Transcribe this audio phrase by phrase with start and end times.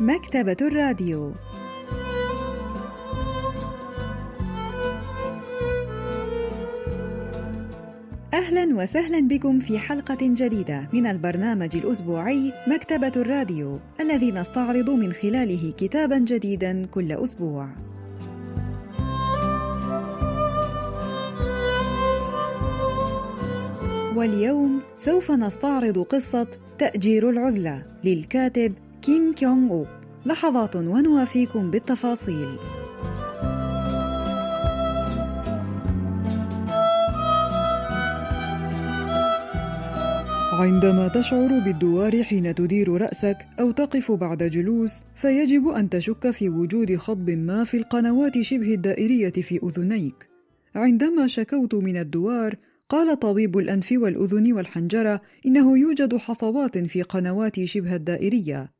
[0.00, 1.32] مكتبة الراديو
[8.34, 15.72] أهلا وسهلا بكم في حلقة جديدة من البرنامج الأسبوعي مكتبة الراديو الذي نستعرض من خلاله
[15.78, 17.68] كتابا جديدا كل أسبوع.
[24.16, 26.46] واليوم سوف نستعرض قصة
[26.78, 32.48] تأجير العزلة للكاتب كيم كيونغ أوك لحظات ونوافيكم بالتفاصيل
[40.52, 46.96] عندما تشعر بالدوار حين تدير رأسك أو تقف بعد جلوس فيجب أن تشك في وجود
[46.96, 50.28] خطب ما في القنوات شبه الدائرية في أذنيك
[50.74, 52.54] عندما شكوت من الدوار
[52.88, 58.77] قال طبيب الأنف والأذن والحنجرة إنه يوجد حصوات في قنواتي شبه الدائرية.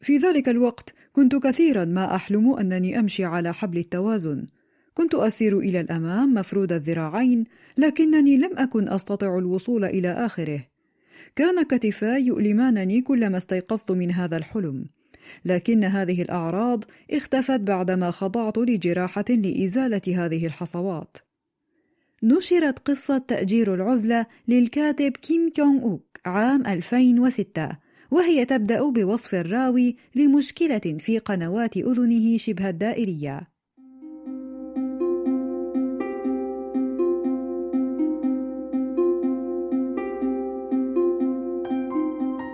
[0.00, 4.46] في ذلك الوقت كنت كثيرا ما أحلم أنني أمشي على حبل التوازن.
[4.94, 7.44] كنت أسير إلى الأمام مفرود الذراعين،
[7.78, 10.60] لكنني لم أكن أستطع الوصول إلى آخره.
[11.36, 14.84] كان كتفاي يؤلمانني كلما استيقظت من هذا الحلم.
[15.44, 21.16] لكن هذه الأعراض اختفت بعدما خضعت لجراحة لإزالة هذه الحصوات.
[22.22, 30.96] نشرت قصة تأجير العزلة للكاتب كيم كيونغ أوك عام 2006 وهي تبدأ بوصف الراوي لمشكلة
[30.98, 33.48] في قنوات أذنه شبه الدائرية.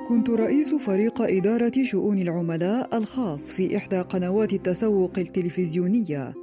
[0.09, 6.34] كنت رئيس فريق إدارة شؤون العملاء الخاص في إحدى قنوات التسوق التلفزيونية.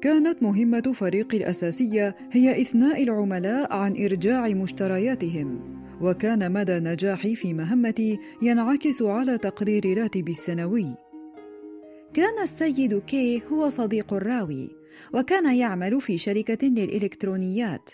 [0.00, 5.60] كانت مهمة فريقي الأساسية هي إثناء العملاء عن إرجاع مشترياتهم،
[6.04, 10.94] وكان مدى نجاحي في مهمتي ينعكس على تقرير راتبي السنوي.
[12.14, 14.70] كان السيد كي هو صديق الراوي،
[15.14, 17.90] وكان يعمل في شركة للإلكترونيات.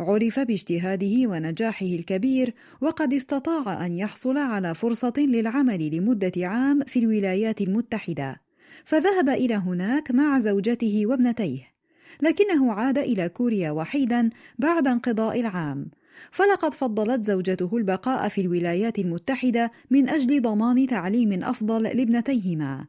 [0.00, 7.60] عرف باجتهاده ونجاحه الكبير وقد استطاع أن يحصل على فرصة للعمل لمدة عام في الولايات
[7.60, 8.36] المتحدة
[8.84, 11.62] فذهب إلى هناك مع زوجته وابنتيه
[12.22, 15.86] لكنه عاد إلى كوريا وحيدا بعد انقضاء العام
[16.30, 22.86] فلقد فضلت زوجته البقاء في الولايات المتحدة من أجل ضمان تعليم أفضل لابنتيهما.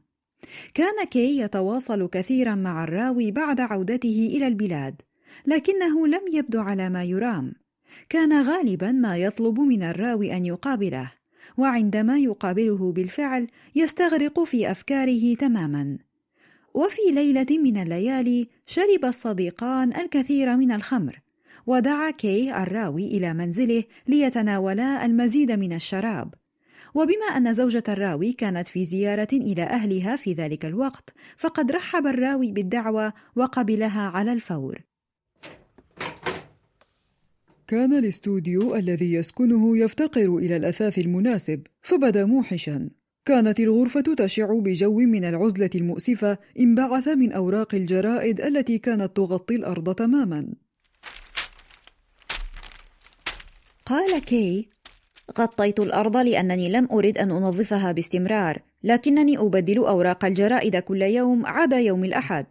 [0.74, 5.02] كان كي يتواصل كثيرا مع الراوي بعد عودته إلى البلاد
[5.46, 7.54] لكنه لم يبدو على ما يرام.
[8.10, 11.12] كان غالبا ما يطلب من الراوي أن يقابله
[11.58, 15.98] وعندما يقابله بالفعل يستغرق في أفكاره تماما.
[16.74, 21.20] وفي ليلة من الليالي شرب الصديقان الكثير من الخمر
[21.68, 26.34] ودعا كي الراوي إلى منزله ليتناولا المزيد من الشراب.
[26.96, 32.52] وبما أن زوجة الراوي كانت في زيارة إلى أهلها في ذلك الوقت فقد رحب الراوي
[32.52, 34.82] بالدعوة وقبلها على الفور.
[37.68, 42.90] كان الاستوديو الذي يسكنه يفتقر إلى الأثاث المناسب فبدأ موحشا.
[43.26, 49.96] كانت الغرفة تشع بجو من العزلة المؤسفة انبعث من أوراق الجرائد التي كانت تغطي الأرض
[49.96, 50.48] تماما.
[53.86, 54.70] قال كي
[55.40, 61.80] غطيت الأرض لأنني لم أرد أن أنظفها باستمرار لكنني أبدل أوراق الجرائد كل يوم عدا
[61.80, 62.46] يوم الأحد.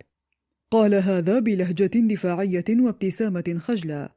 [0.71, 4.09] قال هذا بلهجة دفاعية وابتسامة خجلة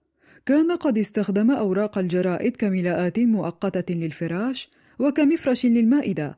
[0.45, 6.37] كان قد استخدم أوراق الجرائد كملاءات مؤقتة للفراش وكمفرش للمائدة.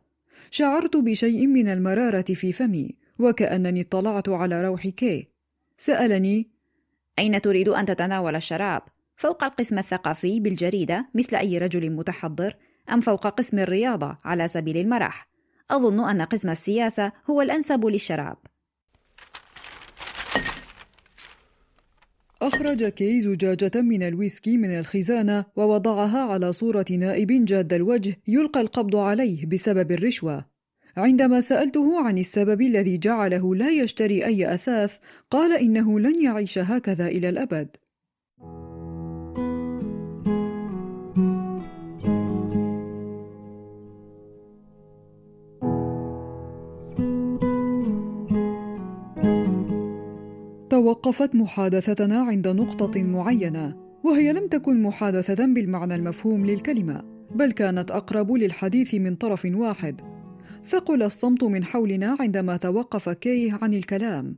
[0.51, 5.27] شعرت بشيء من المرارة في فمي وكأنني اطلعت على روح كي.
[5.77, 6.47] سألني
[7.19, 8.81] أين تريد أن تتناول الشراب؟
[9.19, 12.55] فوق القسم الثقافي بالجريدة مثل أي رجل متحضر
[12.93, 15.29] أم فوق قسم الرياضة على سبيل المرح؟
[15.71, 18.37] أظن أن قسم السياسة هو الأنسب للشراب
[22.41, 28.95] أخرج كي زجاجة من الويسكي من الخزانة ووضعها على صورة نائب جاد الوجه يلقى القبض
[28.95, 30.45] عليه بسبب الرشوة.
[30.97, 34.97] عندما سألته عن السبب الذي جعله لا يشتري أي أثاث،
[35.31, 37.77] قال إنه لن يعيش هكذا إلى الأبد.
[50.89, 57.03] توقفت محادثتنا عند نقطة معينة، وهي لم تكن محادثة بالمعنى المفهوم للكلمة،
[57.35, 60.01] بل كانت أقرب للحديث من طرف واحد.
[60.67, 64.35] ثقل الصمت من حولنا عندما توقف كي عن الكلام.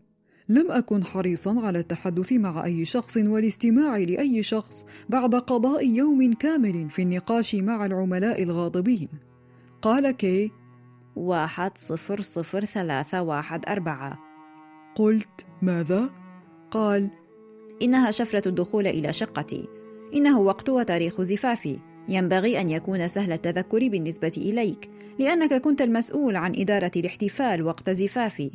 [0.49, 6.89] لم أكن حريصا على التحدث مع أي شخص والاستماع لأي شخص بعد قضاء يوم كامل
[6.89, 9.09] في النقاش مع العملاء الغاضبين.
[9.81, 10.51] قال كي:
[11.15, 14.19] واحد صفر صفر ثلاثة واحد أربعة
[14.95, 16.20] قلت ماذا؟
[16.71, 17.09] قال
[17.81, 19.67] إنها شفرة الدخول إلى شقتي.
[20.13, 21.79] إنه وقت وتاريخ زفافي.
[22.09, 24.89] ينبغي أن يكون سهل التذكر بالنسبة إليك
[25.19, 28.51] لأنك كنت المسؤول عن إدارة الاحتفال وقت زفافي.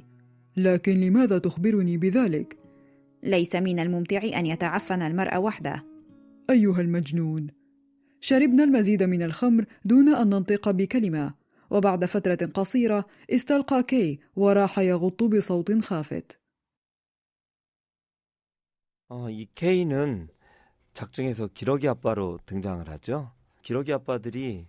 [0.56, 2.56] لكن لماذا تخبرني بذلك؟
[3.22, 5.84] ليس من الممتع أن يتعفن المرء وحده.
[6.50, 7.46] أيها المجنون
[8.20, 11.34] شربنا المزيد من الخمر دون أن ننطق بكلمة
[11.70, 16.45] وبعد فترة قصيرة استلقى كي وراح يغط بصوت خافت.
[19.08, 20.28] 어, 이 K는
[20.92, 23.30] 작중에서 기러기 아빠로 등장을 하죠.
[23.62, 24.66] 기러기 아빠들이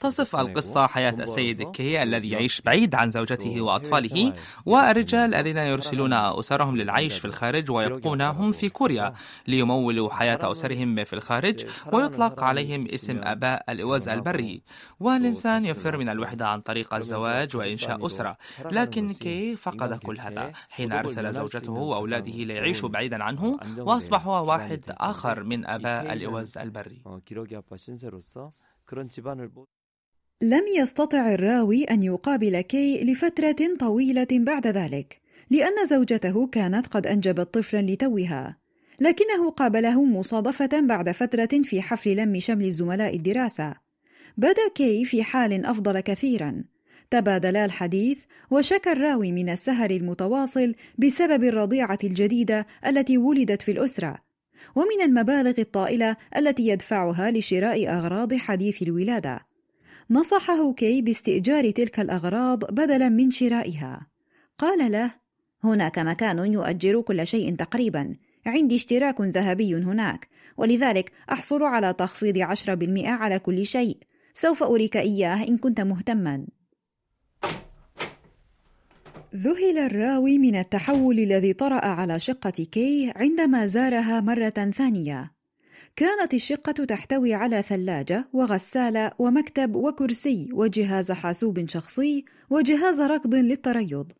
[0.00, 4.32] تصف القصة حياة السيد كي الذي يعيش بعيد عن زوجته وأطفاله
[4.66, 9.14] والرجال الذين يرسلون أسرهم للعيش في الخارج ويبقون هم في كوريا
[9.46, 14.62] ليمولوا حياة أسرهم في الخارج ويطلق عليهم اسم آباء الإوز البري
[15.00, 18.36] والإنسان يفر من الوحدة عن طريق الزواج وإنشاء أسرة
[18.70, 25.42] لكن كي فقد كل هذا حين أرسل زوجته وأولاده ليعيشوا بعيدا عنه وأصبحوا واحد آخر
[25.42, 27.02] من آباء الإوز البري
[30.42, 35.20] لم يستطع الراوي أن يقابل كي لفترة طويلة بعد ذلك،
[35.50, 38.56] لأن زوجته كانت قد أنجبت طفلا لتوها،
[39.00, 43.74] لكنه قابله مصادفة بعد فترة في حفل لم شمل زملاء الدراسة.
[44.36, 46.64] بدا كي في حال أفضل كثيرا،
[47.10, 48.18] تبادلا الحديث
[48.50, 54.25] وشكى الراوي من السهر المتواصل بسبب الرضيعة الجديدة التي ولدت في الأسرة.
[54.74, 59.40] ومن المبالغ الطائلة التي يدفعها لشراء أغراض حديث الولادة.
[60.10, 64.06] نصحه كي باستئجار تلك الأغراض بدلا من شرائها.
[64.58, 65.10] قال له:
[65.64, 68.16] هناك مكان يؤجر كل شيء تقريبا،
[68.46, 73.98] عندي اشتراك ذهبي هناك، ولذلك أحصل على تخفيض 10% على كل شيء.
[74.34, 76.46] سوف أريك إياه إن كنت مهتما.
[79.36, 85.32] ذهل الراوي من التحول الذي طرأ على شقة كي عندما زارها مرة ثانية.
[85.96, 94.12] كانت الشقة تحتوي على ثلاجة وغسالة ومكتب وكرسي وجهاز حاسوب شخصي وجهاز ركض للتريض.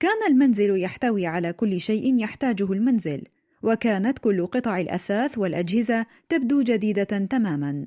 [0.00, 3.22] كان المنزل يحتوي على كل شيء يحتاجه المنزل،
[3.62, 7.86] وكانت كل قطع الأثاث والأجهزة تبدو جديدة تمامًا.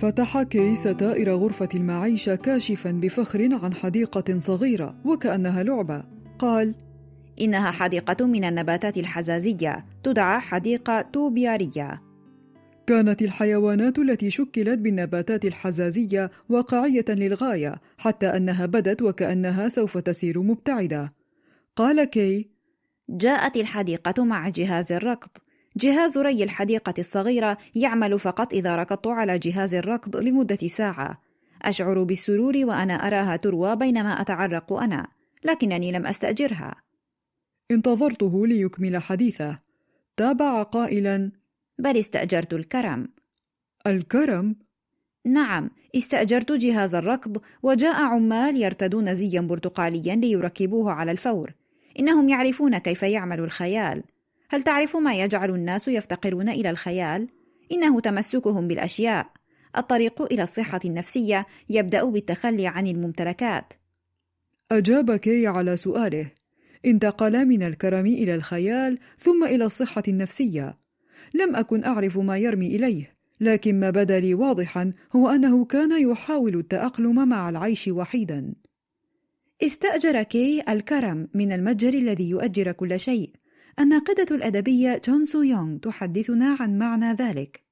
[0.00, 6.04] فتح كي ستائر غرفة المعيشة كاشفا بفخر عن حديقة صغيرة وكأنها لعبة.
[6.38, 6.74] قال
[7.40, 12.02] إنها حديقة من النباتات الحزازية تدعى حديقة توبيارية.
[12.86, 21.12] كانت الحيوانات التي شكلت بالنباتات الحزازية واقعية للغاية حتى أنها بدت وكأنها سوف تسير مبتعدة.
[21.76, 22.50] قال كي
[23.10, 25.30] جاءت الحديقة مع جهاز الركض.
[25.76, 31.20] جهاز ري الحديقة الصغيرة يعمل فقط إذا ركضت على جهاز الركض لمدة ساعة.
[31.62, 35.06] أشعر بالسرور وأنا أراها تروى بينما أتعرق أنا،
[35.44, 36.74] لكنني لم أستأجرها.
[37.70, 39.58] انتظرته ليكمل حديثه.
[40.16, 41.32] تابع قائلا:
[41.78, 43.08] بل استأجرت الكرم.
[43.86, 44.56] الكرم؟
[45.26, 51.52] نعم، استأجرت جهاز الركض وجاء عمال يرتدون زيا برتقاليا ليركبوه على الفور.
[51.98, 54.02] إنهم يعرفون كيف يعمل الخيال.
[54.52, 57.28] هل تعرف ما يجعل الناس يفتقرون إلى الخيال؟
[57.72, 59.26] إنه تمسكهم بالأشياء.
[59.76, 63.72] الطريق إلى الصحة النفسية يبدأ بالتخلي عن الممتلكات.
[64.72, 66.26] اجاب كي على سؤاله.
[66.84, 70.78] انتقل من الكرم إلى الخيال ثم إلى الصحة النفسية.
[71.34, 76.56] لم أكن أعرف ما يرمي إليه لكن ما بدا لي واضحا هو أنه كان يحاول
[76.56, 78.54] التأقلم مع العيش وحيدا.
[79.62, 83.39] استاجر كي الكرم من المتجر الذي يؤجر كل شيء.
[83.80, 87.69] الناقدة الأدبية جون سو يونغ تحدثنا عن معنى ذلك.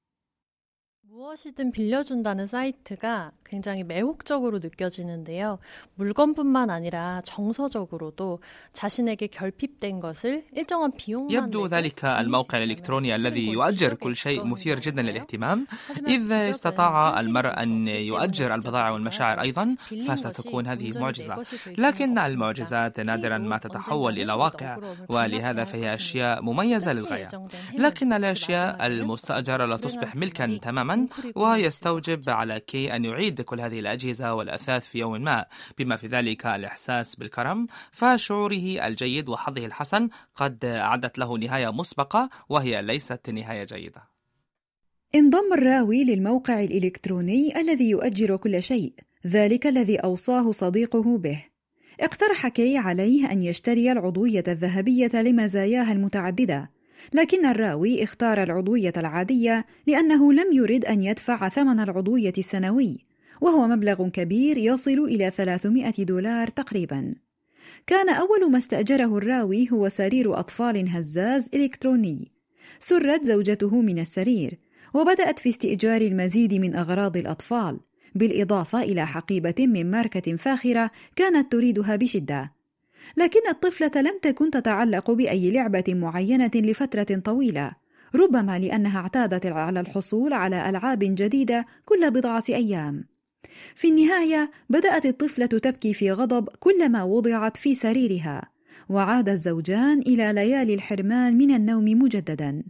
[1.24, 5.60] 무엇이든 빌려준다는 사이트가 굉장히 매혹적으로 느껴지는데요.
[5.96, 8.40] 물건뿐만 아니라 정서적으로도
[8.74, 15.02] 자신에게 결핍된 것을 일정한 비용만 يبدو ذلك الموقع الإلكتروني الذي يؤجر كل شيء مثير جدا
[15.02, 15.68] للاهتمام
[16.08, 19.76] إذا استطاع المرء أن يؤجر البضائع والمشاعر أيضا
[20.08, 21.44] فستكون هذه معجزة
[21.78, 24.78] لكن المعجزات نادرا ما تتحول إلى واقع
[25.10, 27.30] ولهذا فهي أشياء مميزة للغاية
[27.74, 34.35] لكن الأشياء المستأجرة لا تصبح ملكا تماما ويستوجب على كي أن يعيد كل هذه الأجهزة
[34.35, 35.45] والأثاث في يوم ما.
[35.79, 42.83] بما في ذلك الإحساس بالكرم فشعوره الجيد وحظه الحسن قد أعدت له نهاية مسبقة وهي
[42.83, 44.03] ليست نهاية جيدة.
[45.15, 48.93] انضم الراوي للموقع الإلكتروني الذي يؤجر كل شيء.
[49.27, 51.45] ذلك الذي أوصاه صديقه به.
[52.01, 56.78] اقترح كي عليه أن يشتري العضوية الذهبية لمزاياها المتعددة.
[57.13, 62.99] لكن الراوي اختار العضوية العادية لأنه لم يرد أن يدفع ثمن العضوية السنوي
[63.41, 67.15] وهو مبلغ كبير يصل إلى 300 دولار تقريبا.
[67.87, 72.33] كان أول ما استأجره الراوي هو سرير أطفال هزاز إلكتروني.
[72.81, 74.59] سرت زوجته من السرير
[74.95, 77.81] وبدأت في استئجار المزيد من أغراض الأطفال
[78.15, 82.58] بالإضافة إلى حقيبة من ماركة فاخرة كانت تريدها بشدة.
[83.17, 87.73] لكن الطفلة لم تكن تتعلق بأي لعبة معينة لفترة طويلة
[88.15, 93.05] ربما لأنها اعتادت على الحصول على ألعاب جديدة كل بضعة أيام.
[93.75, 98.43] في النهاية بدأت الطفلة تبكي في غضب كلما وضعت في سريرها
[98.89, 102.63] وعاد الزوجان إلى ليالي الحرمان من النوم مجددا.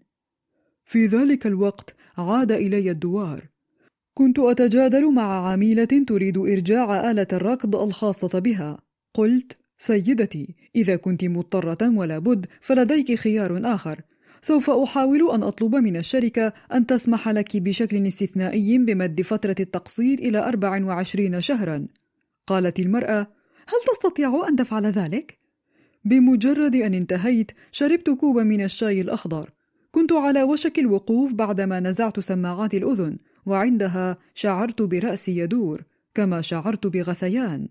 [0.84, 3.44] في ذلك الوقت عاد إلي الدوار.
[4.14, 8.78] كنت أتجادل مع عميلة تريد إرجاع آلة الركض الخاصة بها.
[9.14, 14.00] قلت سيدتي إذا كنت مضطرة ولا بد فلديك خيار آخر.
[14.42, 20.38] سوف أحاول أن أطلب من الشركة أن تسمح لك بشكل استثنائي بمد فترة التقسيط إلى
[20.38, 21.86] 24 شهرا.
[22.46, 23.20] قالت المرأة
[23.66, 25.38] هل تستطيع أن تفعل ذلك؟
[26.04, 29.50] بمجرد أن انتهيت شربت كوبا من الشاي الأخضر.
[29.90, 35.82] كنت على وشك الوقوف بعدما نزعت سماعات الأذن وعندها شعرت برأسي يدور
[36.14, 37.68] كما شعرت بغثيان.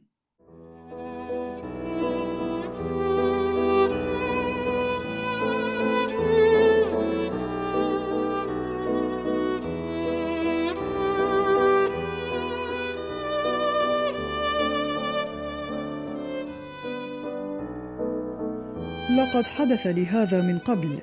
[19.09, 20.99] لقد حدث لي هذا من قبل.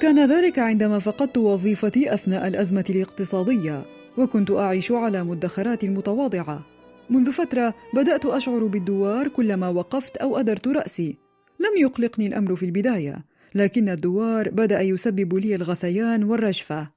[0.00, 3.84] كان ذلك عندما فقدت وظيفتي أثناء الأزمة الاقتصادية
[4.18, 6.66] وكنت أعيش على مدخرات متواضعة.
[7.10, 11.16] منذ فترة بدأت أشعر بالدوار كلما وقفت أو أدرت رأسي.
[11.60, 16.88] لم يقلقني الأمر في البداية لكن الدوار بدأ يسبب لي الغثيان والرجفه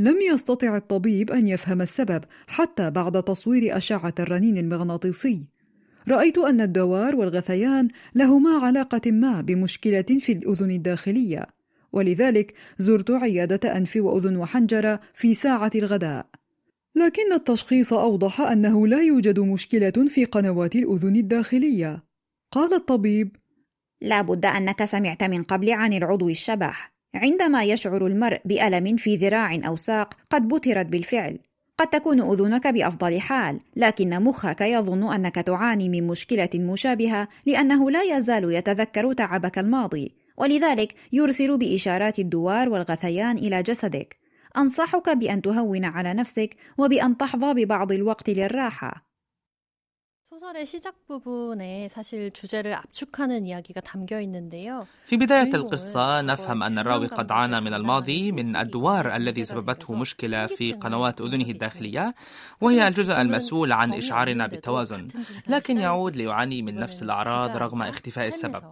[0.00, 5.44] لم يستطع الطبيب أن يفهم السبب حتى بعد تصوير أشعة الرنين المغناطيسي.
[6.08, 11.46] رأيت أن الدوار والغثيان لهما علاقة ما بمشكلة في الأذن الداخلية،
[11.92, 16.26] ولذلك زرت عيادة أنف وأذن وحنجرة في ساعة الغداء.
[16.96, 22.02] لكن التشخيص أوضح أنه لا يوجد مشكلة في قنوات الأذن الداخلية.
[22.52, 23.36] قال الطبيب:
[24.00, 26.94] لا بد أنك سمعت من قبل عن العضو الشبح.
[27.14, 31.38] عندما يشعر المرء بألم في ذراع أو ساق قد بترت بالفعل
[31.78, 38.02] قد تكون أذنك بأفضل حال لكن مخك يظن أنك تعاني من مشكلة مشابهة لأنه لا
[38.02, 44.16] يزال يتذكر تعبك الماضي ولذلك يرسل بإشارات الدوار والغثيان إلى جسدك.
[44.56, 49.13] أنصحك بأن تهون على نفسك وبأن تحظى ببعض الوقت للراحة.
[50.39, 54.85] 소설의 시작 부분에 사실 주제를 압축하는 이야기가 담겨 있는데요.
[55.05, 60.45] في بداية القصة نفهم أن الراوي قد عانى من الماضي من الدوار الذي سببته مشكلة
[60.45, 62.15] في قنوات أذنه الداخلية
[62.61, 65.07] وهي الجزء المسؤول عن إشعارنا بالتوازن
[65.47, 68.63] لكن يعود ليعاني من نفس الأعراض رغم اختفاء السبب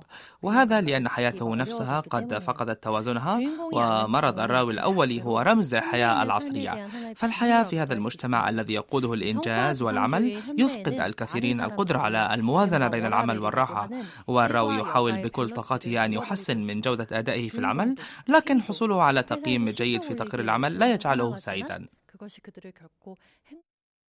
[0.42, 3.40] وهذا لأن حياته نفسها قد فقدت توازنها
[3.74, 6.86] ومرض الراوي الأولي هو رمز الحياة العصرية
[7.16, 13.07] فالحياة في هذا المجتمع الذي يقوده الإنجاز والعمل يفقد الكثيرين المسؤولين القدرة على الموازنة بين
[13.07, 13.91] العمل والراحة.
[14.27, 17.95] والراوي يحاول بكل طاقته أن يحسن من جودة أدائه في العمل
[18.29, 21.87] لكن حصوله على تقييم جيد في تقرير العمل لا يجعله سعيدا.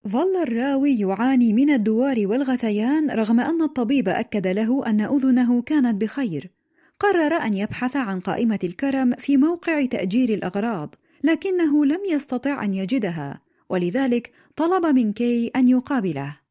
[0.08, 6.52] ظل الراوي يعاني من الدوار والغثيان رغم أن الطبيب أكد له أن أذنه كانت بخير.
[7.00, 13.42] قرر أن يبحث عن قائمة الكرم في موقع تأجير الأغراض لكنه لم يستطع أن يجدها
[13.70, 16.43] ولذلك طلب من كي أن يقابله.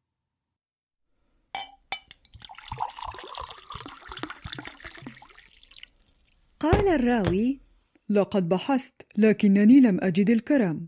[6.63, 7.59] قال الراوي
[8.09, 10.87] لقد بحثت لكنني لم أجد الكرم.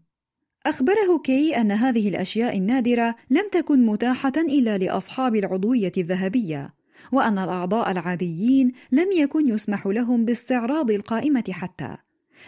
[0.65, 6.73] أخبره كي أن هذه الأشياء النادرة لم تكن متاحة إلا لأصحاب العضوية الذهبية
[7.11, 11.97] وأن الأعضاء العاديين لم يكن يسمح لهم باستعراض القائمة حتى.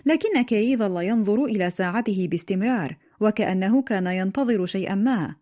[0.06, 5.36] لكن كي ظل ينظر إلى ساعته باستمرار وكأنه كان ينتظر شيئا ما.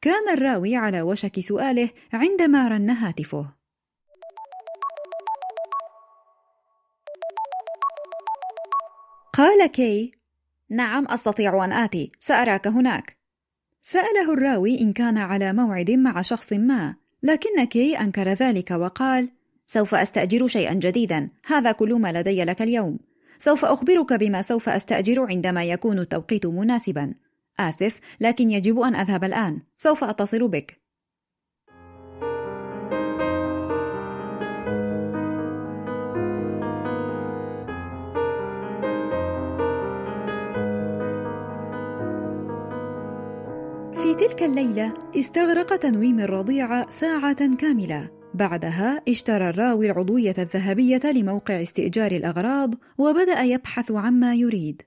[0.00, 3.59] كان الراوي على وشك سؤاله عندما رن هاتفه.
[9.32, 10.12] قال كي
[10.70, 13.16] نعم أستطيع أن آتي سأراك هناك.
[13.82, 19.28] سأله الراوي إن كان على موعد مع شخص ما لكن كي أنكر ذلك وقال
[19.66, 22.98] سوف أستأجر شيئا جديدا هذا كل ما لدي لك اليوم.
[23.38, 27.14] سوف أخبرك بما سوف أستأجر عندما يكون التوقيت مناسبا.
[27.60, 30.79] آسف لكن يجب أن أذهب الآن سوف أتصل بك.
[44.14, 48.10] تلك الليلة استغرق تنويم الرضيع ساعة كاملة.
[48.34, 54.82] بعدها اشترى الراوي العضوية الذهبية لموقع استئجار الأغراض وبدأ يبحث عما يريد.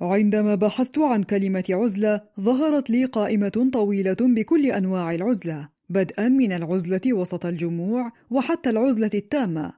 [0.00, 7.12] عندما بحثت عن كلمة عزلة ظهرت لي قائمة طويلة بكل أنواع العزلة بدءا من العزلة
[7.12, 9.72] وسط الجموع وحتى العزلة التامة.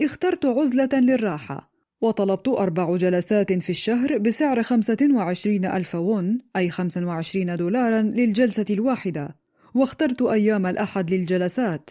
[0.00, 1.69] اخترت عزلة للراحة.
[2.00, 8.64] وطلبت أربع جلسات في الشهر بسعر خمسة وعشرين ألف ون أي خمسة وعشرين دولارا للجلسة
[8.70, 9.36] الواحدة
[9.74, 11.90] واخترت أيام الأحد للجلسات.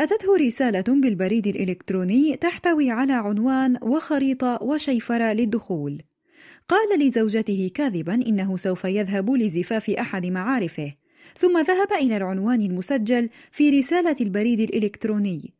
[0.00, 6.02] أتته رسالة بالبريد الإلكتروني تحتوي على عنوان وخريطة وشيفرة للدخول.
[6.68, 10.94] قال لزوجته كاذبا إنه سوف يذهب لزفاف أحد معارفه
[11.38, 15.54] ثم ذهب إلى العنوان المسجل في رسالة البريد الإلكتروني.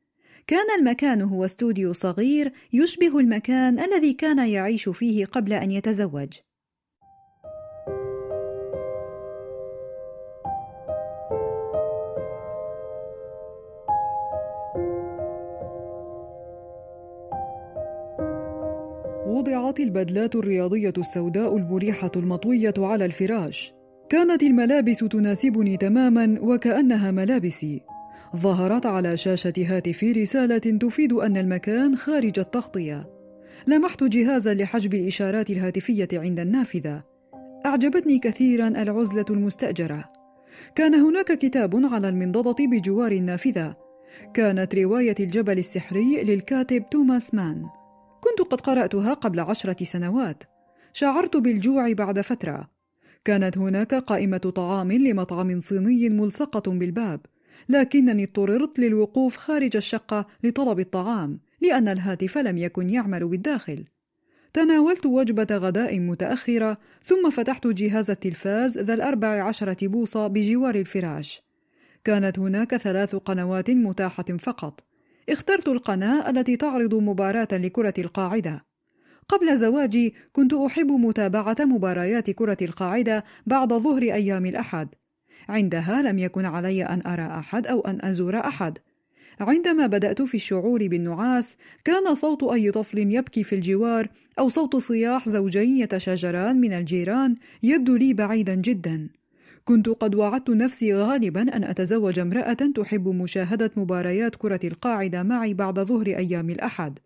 [0.47, 6.33] كان المكان هو استوديو صغير يشبه المكان الذي كان يعيش فيه قبل أن يتزوج
[19.27, 23.75] وضعت البدلات الرياضية السوداء المريحة المطوية على الفراش.
[24.09, 27.96] كانت الملابس تناسبني تماما وكأنها ملابسي.
[28.37, 33.11] ظهرت على شاشة هاتفي رسالة تفيد أن المكان خارج التغطية.
[33.67, 37.03] لمحت جهازا لحجب الإشارات الهاتفية عند النافذة.
[37.67, 40.05] أعجبتني كثيرا العزلة المستأجرة.
[40.75, 43.75] كان هناك كتاب على المنضدة بجوار النافذة.
[44.35, 47.63] كانت رواية الجبل السحري للكاتب توماس مان.
[48.21, 50.45] كنت قد قرأتها قبل عشرة سنوات.
[50.93, 52.69] شعرت بالجوع بعد فترة.
[53.25, 57.21] كانت هناك قائمة طعام لمطعم صيني ملصقة بالباب،
[57.69, 63.85] لكنني اضطررت للوقوف خارج الشقة لطلب الطعام، لأن الهاتف لم يكن يعمل بالداخل.
[64.53, 71.43] تناولت وجبة غداء متأخرة، ثم فتحت جهاز التلفاز ذا الأربع عشرة بوصة بجوار الفراش.
[72.05, 74.85] كانت هناك ثلاث قنوات متاحة فقط،
[75.29, 78.65] اخترت القناة التي تعرض مباراة لكرة القاعدة.
[79.29, 84.89] قبل زواجي كنت أحب متابعة مباريات كرة القاعدة بعد ظهر أيام الأحد.
[85.49, 88.79] عندها لم يكن علي أن أرى أحد أو أن أزور أحد.
[89.41, 95.29] عندما بدأت في الشعور بالنعاس، كان صوت أي طفل يبكي في الجوار أو صوت صياح
[95.29, 99.09] زوجين يتشاجران من الجيران يبدو لي بعيدا جدا.
[99.65, 105.81] كنت قد وعدت نفسي غالبا أن أتزوج امرأة تحب مشاهدة مباريات كرة القاعدة معي بعد
[105.81, 106.99] ظهر أيام الأحد.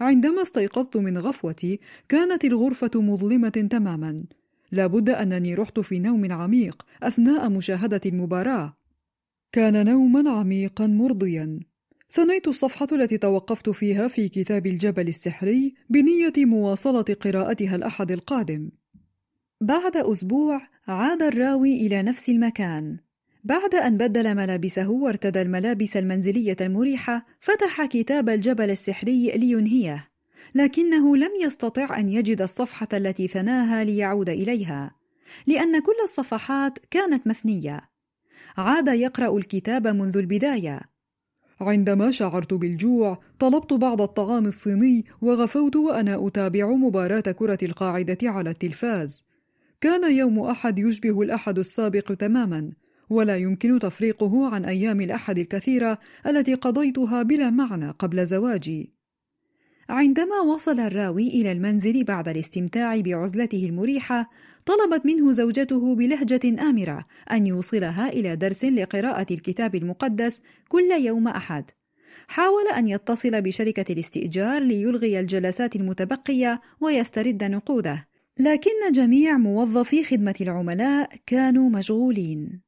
[0.00, 4.20] عندما استيقظت من غفوتي كانت الغرفة مظلمة تماما.
[4.72, 8.76] لابد أنني رحت في نوم عميق أثناء مشاهدة المباراة.
[9.52, 11.60] كان نوما عميقا مرضيا.
[12.12, 18.70] ثنيت الصفحة التي توقفت فيها في كتاب الجبل السحري بنية مواصلة قراءتها الأحد القادم.
[19.60, 22.96] بعد أسبوع عاد الراوي إلى نفس المكان
[23.44, 30.08] بعد أن بدل ملابسه وارتدى الملابس المنزلية المريحة فتح كتاب الجبل السحري لينهيه
[30.54, 34.98] لكنه لم يستطع أن يجد الصفحة التي ثناها ليعود إليها
[35.46, 37.80] لأن كل الصفحات كانت مثنية.
[38.56, 40.80] عاد يقرأ الكتاب منذ البداية.
[41.60, 49.24] عندما شعرت بالجوع طلبت بعض الطعام الصيني وغفوت وأنا أتابع مباراة كرة القاعدة على التلفاز.
[49.80, 52.72] كان يوم أحد يشبه الأحد السابق تماما
[53.10, 58.97] ولا يمكن تفريقه عن أيام الأحد الكثيرة التي قضيتها بلا معنى قبل زواجي.
[59.88, 64.30] عندما وصل الراوي إلى المنزل بعد الاستمتاع بعزلته المريحة
[64.66, 71.70] طلبت منه زوجته بلهجة آمرة أن يوصلها إلى درس لقراءة الكتاب المقدس كل يوم أحد
[72.28, 81.10] حاول أن يتصل بشركة الاستئجار ليلغي الجلسات المتبقية ويسترد نقوده لكن جميع موظفي خدمة العملاء
[81.26, 82.67] كانوا مشغولين.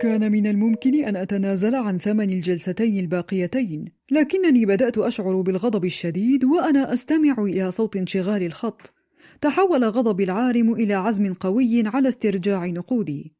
[0.00, 6.92] كان من الممكن أن أتنازل عن ثمن الجلستين الباقيتين، لكنني بدأت أشعر بالغضب الشديد وأنا
[6.92, 8.92] أستمع إلى صوت انشغال الخط.
[9.40, 13.34] تحول غضبي العارم إلى عزم قوي على استرجاع نقودي.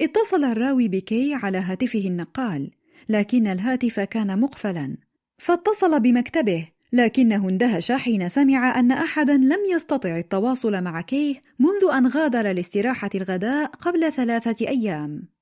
[0.00, 2.70] اتصل الراوي بكي على هاتفه النقال،
[3.08, 4.96] لكن الهاتف كان مقفلا،
[5.38, 12.06] فاتصل بمكتبه لكنه اندهش حين سمع أن أحدا لم يستطع التواصل مع كيه منذ أن
[12.06, 15.33] غادر لاستراحة الغداء قبل ثلاثة أيام.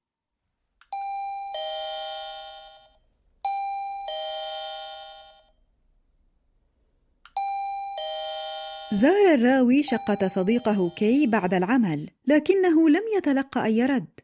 [8.92, 14.20] زار الراوي شقة صديقه كي بعد العمل، لكنه لم يتلقى أي رد.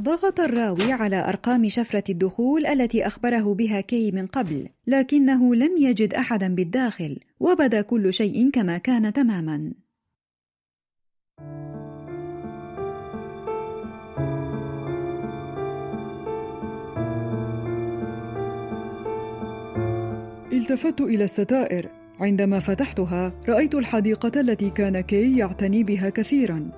[0.00, 6.14] ضغط الراوي على أرقام شفرة الدخول التي أخبره بها كي من قبل، لكنه لم يجد
[6.14, 9.72] أحدا بالداخل، وبدا كل شيء كما كان تماما.
[20.62, 21.88] التفت إلى الستائر.
[22.20, 26.70] عندما فتحتها رأيت الحديقة التي كان كي يعتني بها كثيرا.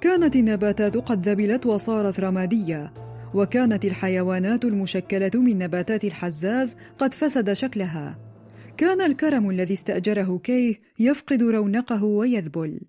[0.00, 2.92] كانت النباتات قد ذبلت وصارت رمادية
[3.34, 8.18] وكانت الحيوانات المشكلة من نباتات الحزاز قد فسد شكلها.
[8.76, 12.80] كان الكرم الذي استأجره كي يفقد رونقه ويذبل.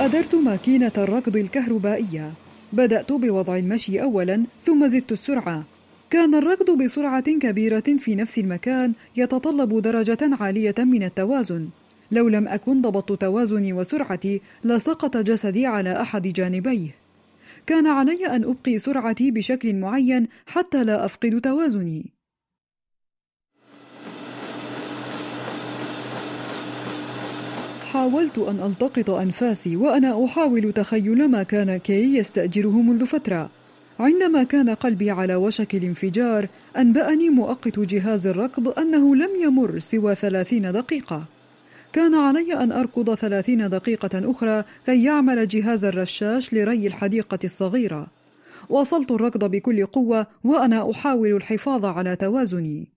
[0.00, 2.32] أدرت ماكينة الركض الكهربائية.
[2.72, 5.64] بدأت بوضع المشي أولا ثم زدت السرعة.
[6.10, 11.68] كان الركض بسرعة كبيرة في نفس المكان يتطلب درجة عالية من التوازن.
[12.10, 16.94] لو لم أكن ضبطت توازني وسرعتي لسقط جسدي على أحد جانبيه.
[17.66, 22.21] كان علي أن أبقي سرعتي بشكل معين حتى لا أفقد توازني.
[28.02, 33.50] حاولت أن ألتقط أنفاسي وأنا أحاول تخيل ما كان كي يستأجره منذ فترة.
[34.00, 40.72] عندما كان قلبي على وشك الانفجار أنبأني مؤقت جهاز الركض أنه لم يمر سوى ثلاثين
[40.72, 41.24] دقيقة.
[41.92, 48.06] كان علي أن أركض ثلاثين دقيقة أخرى كي يعمل جهاز الرشاش لري الحديقة الصغيرة.
[48.68, 52.91] واصلت الركض بكل قوة وأنا أحاول الحفاظ على توازني.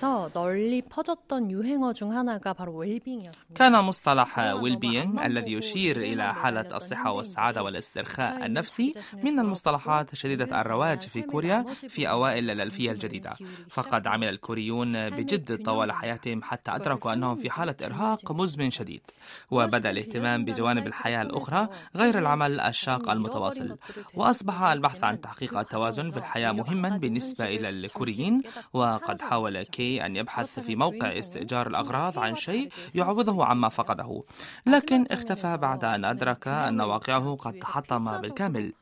[0.00, 3.54] 사회에서 널리 퍼졌던 유행어 중 하나가 바로 웰빙이었습니다.
[3.54, 4.78] كان مصطلح ويل
[5.24, 12.08] الذي يشير إلى حالة الصحة والسعادة والاسترخاء النفسي من المصطلحات شديدة الرواج في كوريا في
[12.08, 13.32] أوائل الألفية الجديدة
[13.68, 19.02] فقد عمل الكوريون بجد طوال حياتهم حتى أدركوا أنهم في حالة إرهاق مزمن شديد
[19.50, 23.76] وبدأ الاهتمام بجوانب الحياة الأخرى غير العمل الشاق المتواصل
[24.14, 29.66] وأصبح البحث عن تحقيق التوازن في الحياة مهما بالنسبة إلى الكوريين وقد حاول حاول
[29.99, 34.23] أن يبحث في موقع استئجار الأغراض عن شيء يعوضه عما فقده.
[34.65, 38.73] لكن اختفى بعد أن أدرك أن واقعه قد تحطم بالكامل.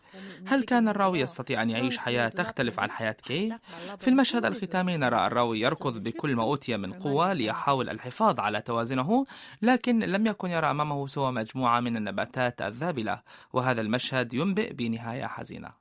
[0.45, 3.57] هل كان الراوي يستطيع أن يعيش حياة تختلف عن حياة كي؟
[3.99, 9.25] في المشهد الختامي نرى الراوي يركض بكل ما أوتي من قوة ليحاول الحفاظ على توازنه
[9.61, 13.21] لكن لم يكن يرى أمامه سوى مجموعة من النباتات الذابلة
[13.53, 15.78] وهذا المشهد ينبئ بنهاية حزينة.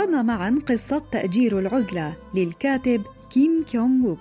[0.00, 4.18] استعرضنا معا قصة تأجير العزلة للكاتب كيم كيونغ ووك.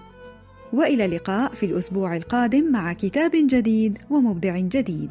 [0.74, 5.10] وإلى اللقاء في الأسبوع القادم مع كتاب جديد ومبدع جديد.